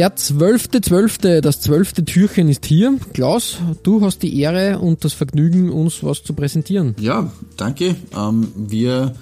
Der 0.00 0.16
12.12., 0.16 0.88
.12., 0.88 1.40
das 1.42 1.60
zwölfte 1.60 2.06
Türchen 2.06 2.48
ist 2.48 2.64
hier. 2.64 2.96
Klaus, 3.12 3.58
du 3.82 4.00
hast 4.00 4.22
die 4.22 4.40
Ehre 4.40 4.78
und 4.78 5.04
das 5.04 5.12
Vergnügen, 5.12 5.68
uns 5.68 6.02
was 6.02 6.22
zu 6.22 6.32
präsentieren. 6.32 6.94
Ja, 6.98 7.30
danke. 7.58 7.96
Ähm, 8.16 8.48
wir 8.56 9.14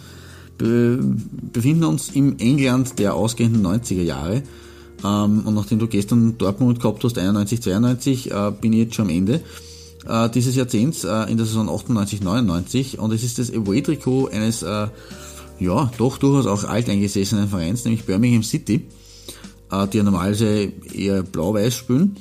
befinden 0.57 1.83
uns 1.83 2.11
im 2.11 2.39
England 2.39 2.97
der 3.01 3.15
ausgehenden 3.15 3.67
90er 3.67 4.03
Jahre. 4.03 4.45
Ähm, 5.05 5.47
und 5.47 5.55
nachdem 5.55 5.79
du 5.79 5.87
gestern 5.87 6.39
Dortmund 6.39 6.81
gehabt 6.81 7.05
hast, 7.05 7.19
91, 7.19 7.63
92, 7.63 8.31
äh, 8.31 8.53
bin 8.61 8.73
ich 8.73 8.81
jetzt 8.81 8.95
schon 8.95 9.07
am 9.07 9.15
Ende 9.15 9.41
äh, 10.07 10.29
dieses 10.31 10.55
Jahrzehnts, 10.55 11.05
äh, 11.05 11.31
in 11.31 11.37
der 11.37 11.47
Saison 11.47 11.69
98, 11.69 12.23
99. 12.23 12.99
Und 12.99 13.13
es 13.13 13.23
ist 13.23 13.39
das 13.39 13.53
Away-Trikot 13.53 14.29
eines, 14.29 14.63
äh, 14.63 14.89
ja, 15.61 15.91
doch 15.99 16.19
durchaus 16.19 16.47
auch 16.47 16.69
alteingesessenen 16.69 17.49
Vereins, 17.49 17.85
nämlich 17.85 18.05
Birmingham 18.05 18.43
City, 18.43 18.87
äh, 19.71 19.87
die 19.89 19.99
ja 19.99 20.03
normalerweise 20.03 20.73
eher 20.93 21.23
blau-weiß 21.23 21.75
spielen. 21.75 22.17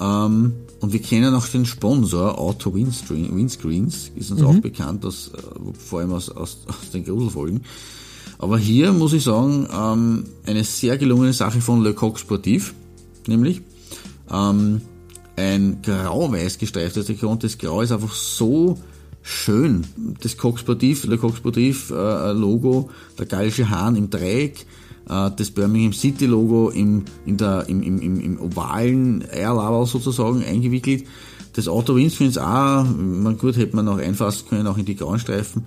Ähm, 0.00 0.52
und 0.80 0.92
wir 0.92 1.00
kennen 1.00 1.34
auch 1.34 1.46
den 1.46 1.64
Sponsor, 1.64 2.38
Auto 2.38 2.74
Windscreen, 2.74 3.34
Windscreens, 3.34 4.10
ist 4.16 4.30
uns 4.30 4.40
mhm. 4.40 4.46
auch 4.46 4.58
bekannt, 4.58 5.04
aus, 5.04 5.30
äh, 5.34 5.78
vor 5.78 6.00
allem 6.00 6.12
aus, 6.12 6.28
aus, 6.30 6.58
aus 6.68 6.90
den 6.92 7.04
Gruselfolgen. 7.04 7.62
Aber 8.38 8.58
hier 8.58 8.92
muss 8.92 9.12
ich 9.12 9.24
sagen, 9.24 9.68
ähm, 9.72 10.24
eine 10.46 10.64
sehr 10.64 10.98
gelungene 10.98 11.32
Sache 11.32 11.60
von 11.60 11.82
Le 11.82 11.94
Coq 11.94 12.18
Sportif, 12.18 12.74
nämlich 13.26 13.62
ähm, 14.30 14.80
ein 15.36 15.82
grau-weiß 15.82 16.58
gestreiftes 16.58 17.06
Trikot 17.06 17.28
und 17.28 17.44
das 17.44 17.58
Grau 17.58 17.80
ist 17.80 17.92
einfach 17.92 18.14
so 18.14 18.78
schön. 19.22 19.86
Das 20.20 20.36
Coq 20.36 20.58
Sportif, 20.58 21.04
Le 21.04 21.18
Coq 21.18 21.36
Sportif 21.36 21.90
äh, 21.90 22.32
Logo, 22.32 22.90
der 23.18 23.26
gallische 23.26 23.70
Hahn 23.70 23.96
im 23.96 24.10
Dreieck, 24.10 24.66
äh, 25.08 25.30
das 25.36 25.50
Birmingham 25.50 25.92
City 25.92 26.26
Logo 26.26 26.70
im, 26.70 27.04
in 27.26 27.36
der, 27.36 27.68
im, 27.68 27.82
im, 27.82 28.00
im, 28.00 28.20
im 28.20 28.40
ovalen 28.40 29.22
Airlaval 29.22 29.86
sozusagen 29.86 30.44
eingewickelt. 30.44 31.04
Das 31.54 31.68
Auto 31.68 31.94
Windscreens 31.94 32.36
auch, 32.36 32.84
man 32.84 33.38
gut 33.38 33.56
hätte 33.56 33.76
man 33.76 33.88
auch 33.88 33.98
einfassen 33.98 34.48
können, 34.48 34.66
auch 34.66 34.76
in 34.76 34.84
die 34.84 34.96
grauen 34.96 35.20
Streifen, 35.20 35.64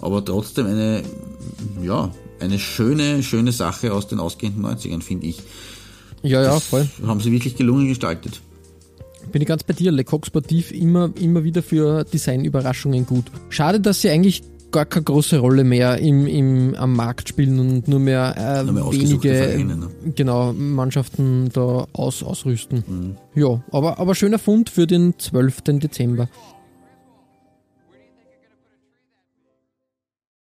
aber 0.00 0.24
trotzdem 0.24 0.66
eine, 0.66 1.02
ja, 1.82 2.10
eine 2.40 2.58
schöne, 2.58 3.22
schöne 3.22 3.52
Sache 3.52 3.92
aus 3.92 4.08
den 4.08 4.20
ausgehenden 4.20 4.64
90ern, 4.64 5.02
finde 5.02 5.26
ich. 5.26 5.42
Ja, 6.22 6.42
ja, 6.42 6.54
das 6.54 6.64
voll. 6.64 6.88
Haben 7.06 7.20
sie 7.20 7.32
wirklich 7.32 7.56
gelungen 7.56 7.88
gestaltet. 7.88 8.40
Bin 9.32 9.42
ich 9.42 9.48
ganz 9.48 9.62
bei 9.62 9.74
dir. 9.74 9.92
Le 9.92 10.04
Coq 10.04 10.26
Sportif 10.26 10.72
immer, 10.72 11.10
immer 11.20 11.44
wieder 11.44 11.62
für 11.62 12.04
Designüberraschungen 12.04 13.06
gut. 13.06 13.26
Schade, 13.48 13.80
dass 13.80 14.00
sie 14.00 14.10
eigentlich 14.10 14.42
gar 14.70 14.86
keine 14.86 15.04
große 15.04 15.38
Rolle 15.38 15.64
mehr 15.64 15.98
im, 15.98 16.26
im, 16.26 16.74
am 16.74 16.94
Markt 16.94 17.28
spielen 17.28 17.58
und 17.58 17.88
nur 17.88 18.00
mehr, 18.00 18.34
äh, 18.36 18.62
nur 18.64 18.74
mehr 18.74 18.92
wenige 18.92 19.34
Vereine, 19.34 19.76
ne? 19.76 19.88
genau, 20.14 20.52
Mannschaften 20.52 21.50
da 21.52 21.86
aus, 21.92 22.22
ausrüsten. 22.22 22.84
Mhm. 22.86 23.16
Ja, 23.34 23.62
aber, 23.72 23.98
aber 23.98 24.14
schöner 24.14 24.38
Fund 24.38 24.70
für 24.70 24.86
den 24.86 25.18
12. 25.18 25.62
Dezember. 25.80 26.28